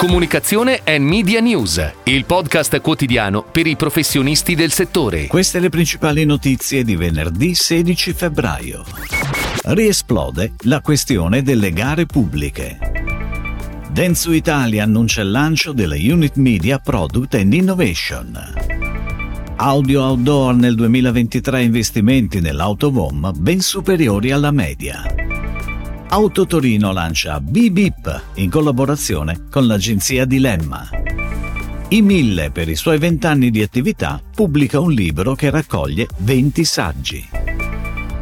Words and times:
Comunicazione 0.00 0.80
e 0.82 0.98
Media 0.98 1.40
News, 1.40 1.92
il 2.04 2.24
podcast 2.24 2.80
quotidiano 2.80 3.42
per 3.42 3.66
i 3.66 3.76
professionisti 3.76 4.54
del 4.54 4.72
settore. 4.72 5.26
Queste 5.26 5.60
le 5.60 5.68
principali 5.68 6.24
notizie 6.24 6.84
di 6.84 6.96
venerdì 6.96 7.54
16 7.54 8.14
febbraio. 8.14 8.82
Riesplode 9.64 10.54
la 10.62 10.80
questione 10.80 11.42
delle 11.42 11.70
gare 11.72 12.06
pubbliche. 12.06 12.78
Densu 13.90 14.32
Italia 14.32 14.84
annuncia 14.84 15.20
il 15.20 15.30
lancio 15.30 15.72
della 15.72 15.96
Unit 15.96 16.36
Media 16.36 16.78
Product 16.78 17.34
and 17.34 17.52
Innovation. 17.52 18.38
Audio 19.56 20.02
Outdoor 20.02 20.54
nel 20.54 20.76
2023 20.76 21.62
investimenti 21.62 22.40
nell'autovom 22.40 23.32
ben 23.36 23.60
superiori 23.60 24.30
alla 24.30 24.50
media. 24.50 25.19
Autotorino 26.12 26.90
lancia 26.90 27.38
BBIP 27.40 28.22
in 28.34 28.50
collaborazione 28.50 29.44
con 29.48 29.68
l'agenzia 29.68 30.24
Dilemma. 30.24 30.88
I 31.90 32.02
Mille, 32.02 32.50
per 32.50 32.68
i 32.68 32.74
suoi 32.74 32.98
vent'anni 32.98 33.48
di 33.52 33.62
attività, 33.62 34.20
pubblica 34.34 34.80
un 34.80 34.90
libro 34.90 35.36
che 35.36 35.50
raccoglie 35.50 36.08
20 36.16 36.64
saggi. 36.64 37.28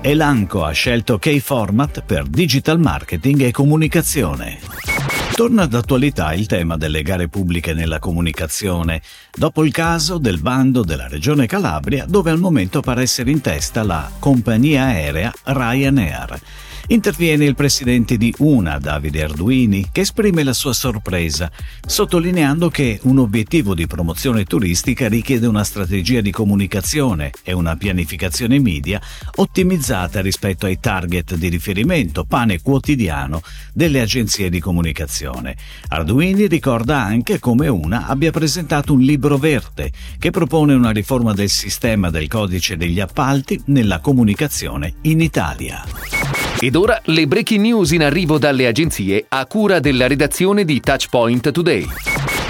Elanco 0.00 0.64
ha 0.64 0.70
scelto 0.70 1.18
K-Format 1.18 2.02
per 2.06 2.24
digital 2.24 2.80
marketing 2.80 3.42
e 3.42 3.50
comunicazione. 3.50 4.60
Torna 5.34 5.66
d'attualità 5.66 6.32
il 6.32 6.46
tema 6.46 6.78
delle 6.78 7.02
gare 7.02 7.28
pubbliche 7.28 7.74
nella 7.74 7.98
comunicazione, 7.98 9.02
dopo 9.30 9.62
il 9.62 9.72
caso 9.72 10.16
del 10.16 10.40
bando 10.40 10.84
della 10.84 11.06
Regione 11.06 11.44
Calabria 11.44 12.06
dove 12.08 12.30
al 12.30 12.38
momento 12.38 12.80
pare 12.80 13.02
essere 13.02 13.30
in 13.30 13.42
testa 13.42 13.82
la 13.82 14.10
compagnia 14.18 14.84
aerea 14.84 15.30
Ryanair. 15.42 16.40
Interviene 16.88 17.46
il 17.46 17.54
presidente 17.54 18.18
di 18.18 18.32
UNA, 18.38 18.78
Davide 18.78 19.22
Arduini, 19.22 19.88
che 19.90 20.02
esprime 20.02 20.42
la 20.42 20.52
sua 20.52 20.74
sorpresa, 20.74 21.50
sottolineando 21.86 22.68
che 22.68 23.00
un 23.04 23.18
obiettivo 23.18 23.74
di 23.74 23.86
promozione 23.86 24.44
turistica 24.44 25.08
richiede 25.08 25.46
una 25.46 25.64
strategia 25.64 26.20
di 26.20 26.30
comunicazione 26.30 27.32
e 27.42 27.54
una 27.54 27.76
pianificazione 27.76 28.60
media 28.60 29.00
ottimizzata 29.36 30.20
rispetto 30.20 30.66
ai 30.66 30.78
target 30.78 31.36
di 31.36 31.48
riferimento 31.48 32.24
pane 32.24 32.60
quotidiano 32.60 33.40
delle 33.72 34.02
agenzie 34.02 34.50
di 34.50 34.60
comunicazione. 34.60 35.56
Arduini 35.88 36.46
ricorda 36.46 37.02
anche 37.02 37.38
come 37.38 37.66
UNA 37.66 38.06
abbia 38.06 38.30
presentato 38.30 38.92
un 38.92 39.00
libro 39.00 39.38
verde 39.38 39.90
che 40.18 40.30
propone 40.30 40.74
una 40.74 40.90
riforma 40.90 41.32
del 41.32 41.48
sistema 41.48 42.10
del 42.10 42.28
codice 42.28 42.76
degli 42.76 43.00
appalti 43.00 43.58
nella 43.66 44.00
comunicazione 44.00 44.96
in 45.02 45.22
Italia. 45.22 46.43
Ed 46.58 46.76
ora 46.76 47.00
le 47.04 47.26
breaking 47.26 47.60
news 47.60 47.90
in 47.90 48.02
arrivo 48.02 48.38
dalle 48.38 48.66
agenzie 48.66 49.26
a 49.28 49.44
cura 49.46 49.80
della 49.80 50.06
redazione 50.06 50.64
di 50.64 50.80
Touchpoint 50.80 51.50
Today. 51.50 51.86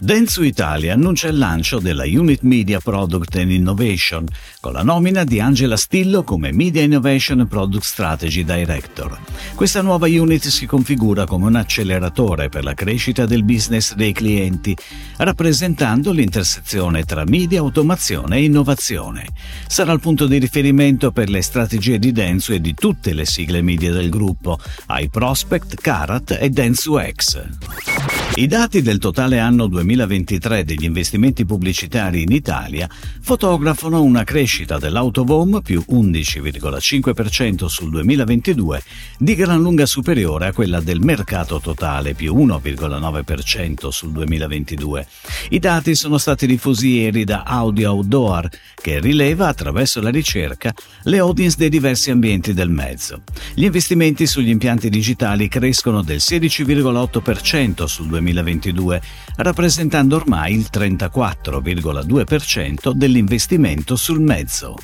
Densu 0.00 0.44
Italia 0.44 0.94
annuncia 0.94 1.26
il 1.26 1.38
lancio 1.38 1.80
della 1.80 2.04
Unit 2.04 2.42
Media 2.42 2.78
Product 2.78 3.34
and 3.34 3.50
Innovation 3.50 4.24
con 4.60 4.72
la 4.72 4.84
nomina 4.84 5.24
di 5.24 5.40
Angela 5.40 5.76
Stillo 5.76 6.22
come 6.22 6.52
Media 6.52 6.82
Innovation 6.82 7.48
Product 7.48 7.84
Strategy 7.84 8.44
Director. 8.44 9.18
Questa 9.56 9.82
nuova 9.82 10.06
unit 10.06 10.46
si 10.46 10.66
configura 10.66 11.26
come 11.26 11.46
un 11.46 11.56
acceleratore 11.56 12.48
per 12.48 12.62
la 12.62 12.74
crescita 12.74 13.26
del 13.26 13.42
business 13.42 13.94
dei 13.94 14.12
clienti, 14.12 14.76
rappresentando 15.16 16.12
l'intersezione 16.12 17.02
tra 17.02 17.24
media, 17.24 17.58
automazione 17.58 18.36
e 18.36 18.44
innovazione. 18.44 19.26
Sarà 19.66 19.92
il 19.92 20.00
punto 20.00 20.28
di 20.28 20.38
riferimento 20.38 21.10
per 21.10 21.28
le 21.28 21.42
strategie 21.42 21.98
di 21.98 22.12
Densu 22.12 22.52
e 22.52 22.60
di 22.60 22.72
tutte 22.72 23.12
le 23.12 23.26
sigle 23.26 23.62
media 23.62 23.92
del 23.98 24.10
gruppo, 24.10 24.58
iProspect, 24.88 25.80
Carat 25.80 26.36
e 26.40 26.48
Densu 26.50 26.98
X. 26.98 28.17
I 28.38 28.46
dati 28.46 28.82
del 28.82 28.98
totale 28.98 29.40
anno 29.40 29.66
2023 29.66 30.62
degli 30.62 30.84
investimenti 30.84 31.44
pubblicitari 31.44 32.22
in 32.22 32.30
Italia 32.30 32.88
fotografano 33.20 34.00
una 34.00 34.22
crescita 34.22 34.78
dell'autovom 34.78 35.60
più 35.60 35.82
11,5% 35.90 37.64
sul 37.64 37.90
2022 37.90 38.80
di 39.18 39.34
gran 39.34 39.60
lunga 39.60 39.86
superiore 39.86 40.46
a 40.46 40.52
quella 40.52 40.78
del 40.78 41.00
mercato 41.00 41.58
totale 41.58 42.14
più 42.14 42.32
1,9% 42.36 43.88
sul 43.88 44.12
2022. 44.12 45.08
I 45.48 45.58
dati 45.58 45.96
sono 45.96 46.16
stati 46.16 46.46
diffusi 46.46 46.90
ieri 46.90 47.24
da 47.24 47.42
Audio 47.42 47.90
Outdoor 47.90 48.48
che 48.80 49.00
rileva 49.00 49.48
attraverso 49.48 50.00
la 50.00 50.10
ricerca 50.10 50.72
le 51.02 51.18
audience 51.18 51.56
dei 51.58 51.70
diversi 51.70 52.12
ambienti 52.12 52.54
del 52.54 52.70
mezzo. 52.70 53.22
Gli 53.52 53.64
investimenti 53.64 54.28
sugli 54.28 54.50
impianti 54.50 54.88
digitali 54.90 55.48
crescono 55.48 56.02
del 56.02 56.18
16,8% 56.18 57.86
sul 57.86 58.06
2022 58.06 58.26
2022, 58.32 59.02
rappresentando 59.36 60.16
ormai 60.16 60.54
il 60.54 60.68
34,2% 60.72 62.92
dell'investimento 62.92 63.96
sul 63.96 64.20
mezzo. 64.20 64.76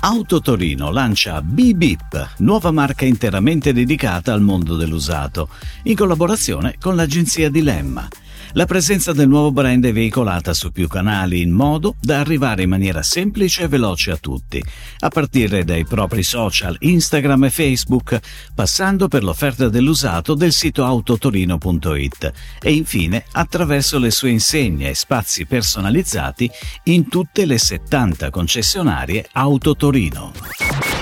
Auto 0.00 0.40
Torino 0.40 0.90
lancia 0.90 1.40
BBIP, 1.42 2.30
nuova 2.38 2.70
marca 2.70 3.04
interamente 3.04 3.72
dedicata 3.72 4.32
al 4.32 4.40
mondo 4.40 4.76
dell'usato, 4.76 5.48
in 5.84 5.94
collaborazione 5.94 6.76
con 6.80 6.96
l'agenzia 6.96 7.50
Dilemma. 7.50 8.08
La 8.52 8.66
presenza 8.66 9.12
del 9.12 9.28
nuovo 9.28 9.50
brand 9.50 9.84
è 9.84 9.92
veicolata 9.92 10.52
su 10.52 10.72
più 10.72 10.86
canali 10.88 11.40
in 11.40 11.50
modo 11.50 11.94
da 12.00 12.20
arrivare 12.20 12.64
in 12.64 12.68
maniera 12.68 13.02
semplice 13.02 13.62
e 13.62 13.68
veloce 13.68 14.10
a 14.10 14.16
tutti, 14.16 14.62
a 15.00 15.08
partire 15.08 15.64
dai 15.64 15.84
propri 15.84 16.22
social 16.22 16.76
Instagram 16.78 17.44
e 17.44 17.50
Facebook, 17.50 18.20
passando 18.54 19.08
per 19.08 19.22
l'offerta 19.22 19.68
dell'usato 19.68 20.34
del 20.34 20.52
sito 20.52 20.84
autotorino.it 20.84 22.32
e 22.60 22.72
infine 22.72 23.24
attraverso 23.32 23.98
le 23.98 24.10
sue 24.10 24.30
insegne 24.30 24.90
e 24.90 24.94
spazi 24.94 25.46
personalizzati 25.46 26.50
in 26.84 27.08
tutte 27.08 27.46
le 27.46 27.58
70 27.58 28.30
concessionarie 28.30 29.28
Autotorino. 29.32 30.32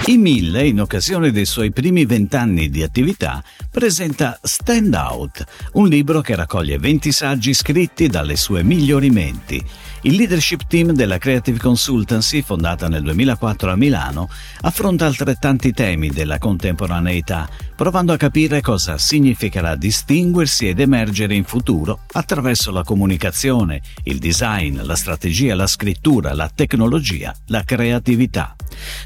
I 0.06 0.16
Mille, 0.16 0.66
in 0.66 0.80
occasione 0.80 1.30
dei 1.30 1.44
suoi 1.44 1.72
primi 1.72 2.04
vent'anni 2.04 2.70
di 2.70 2.82
attività, 2.82 3.42
presenta 3.70 4.38
Stand 4.42 4.94
Out, 4.94 5.44
un 5.74 5.86
libro 5.86 6.20
che 6.20 6.34
raccoglie 6.34 6.78
20 6.78 7.12
saggi 7.12 7.54
scritti 7.54 8.08
dalle 8.08 8.36
sue 8.36 8.64
migliori 8.64 9.10
menti. 9.10 9.64
Il 10.02 10.14
leadership 10.14 10.66
team 10.66 10.92
della 10.92 11.18
Creative 11.18 11.58
Consultancy, 11.58 12.42
fondata 12.42 12.88
nel 12.88 13.02
2004 13.02 13.70
a 13.70 13.76
Milano, 13.76 14.28
affronta 14.62 15.06
altrettanti 15.06 15.72
temi 15.72 16.08
della 16.08 16.38
contemporaneità, 16.38 17.48
provando 17.76 18.12
a 18.12 18.16
capire 18.16 18.62
cosa 18.62 18.96
significherà 18.96 19.76
distinguersi 19.76 20.68
ed 20.68 20.80
emergere 20.80 21.34
in 21.34 21.44
futuro 21.44 22.00
attraverso 22.12 22.70
la 22.70 22.82
comunicazione, 22.82 23.82
il 24.04 24.18
design, 24.18 24.80
la 24.82 24.96
strategia, 24.96 25.54
la 25.54 25.66
scrittura, 25.66 26.34
la 26.34 26.50
tecnologia, 26.52 27.34
la 27.46 27.62
creatività. 27.62 28.56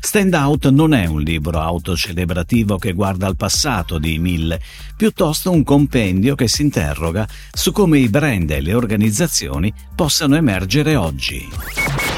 Stand 0.00 0.34
Out 0.34 0.68
non 0.68 0.94
è 0.94 1.06
un 1.06 1.20
libro 1.22 1.60
autocelebrativo 1.60 2.78
che 2.78 2.92
guarda 2.92 3.26
al 3.26 3.36
passato 3.36 3.98
di 3.98 4.18
Mille, 4.18 4.60
piuttosto 4.96 5.50
un 5.50 5.64
compendio 5.64 6.34
che 6.34 6.48
si 6.48 6.62
interroga 6.62 7.26
su 7.52 7.72
come 7.72 7.98
i 7.98 8.08
brand 8.08 8.50
e 8.50 8.60
le 8.60 8.74
organizzazioni 8.74 9.72
possano 9.94 10.36
emergere 10.36 10.96
oggi. 10.96 11.48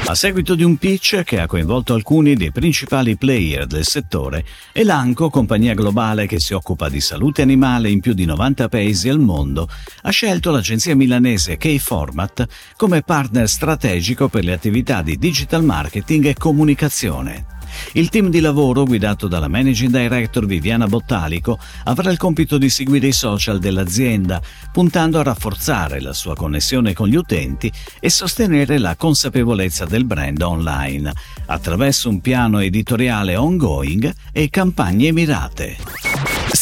A 0.09 0.15
seguito 0.15 0.55
di 0.55 0.63
un 0.63 0.77
pitch 0.77 1.23
che 1.23 1.37
ha 1.39 1.47
coinvolto 1.47 1.93
alcuni 1.93 2.35
dei 2.35 2.51
principali 2.51 3.17
player 3.17 3.65
del 3.65 3.83
settore, 3.83 4.45
Elanco, 4.71 5.29
compagnia 5.29 5.73
globale 5.73 6.27
che 6.27 6.39
si 6.39 6.53
occupa 6.53 6.87
di 6.87 7.01
salute 7.01 7.41
animale 7.41 7.89
in 7.89 7.99
più 7.99 8.13
di 8.13 8.23
90 8.23 8.69
paesi 8.69 9.09
al 9.09 9.19
mondo, 9.19 9.67
ha 10.03 10.09
scelto 10.09 10.51
l'agenzia 10.51 10.95
milanese 10.95 11.57
K-Format 11.57 12.47
come 12.77 13.01
partner 13.01 13.49
strategico 13.49 14.29
per 14.29 14.45
le 14.45 14.53
attività 14.53 15.01
di 15.01 15.17
digital 15.17 15.65
marketing 15.65 16.27
e 16.27 16.35
comunicazione. 16.35 17.56
Il 17.93 18.09
team 18.09 18.29
di 18.29 18.39
lavoro, 18.39 18.85
guidato 18.85 19.27
dalla 19.27 19.47
managing 19.47 19.91
director 19.91 20.45
Viviana 20.45 20.87
Bottalico, 20.87 21.57
avrà 21.85 22.11
il 22.11 22.17
compito 22.17 22.57
di 22.57 22.69
seguire 22.69 23.07
i 23.07 23.11
social 23.11 23.59
dell'azienda, 23.59 24.41
puntando 24.71 25.19
a 25.19 25.23
rafforzare 25.23 26.01
la 26.01 26.13
sua 26.13 26.35
connessione 26.35 26.93
con 26.93 27.07
gli 27.07 27.15
utenti 27.15 27.71
e 27.99 28.09
sostenere 28.09 28.77
la 28.77 28.95
consapevolezza 28.95 29.85
del 29.85 30.05
brand 30.05 30.41
online, 30.41 31.11
attraverso 31.47 32.09
un 32.09 32.21
piano 32.21 32.59
editoriale 32.59 33.35
ongoing 33.35 34.13
e 34.31 34.49
campagne 34.49 35.11
mirate. 35.11 36.06